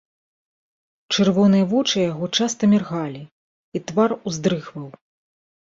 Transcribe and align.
Чырвоныя 1.15 1.65
вочы 1.75 1.97
яго 2.11 2.25
часта 2.37 2.63
міргалі, 2.73 3.21
і 3.77 3.83
твар 3.91 4.09
уздрыгваў. 4.27 4.87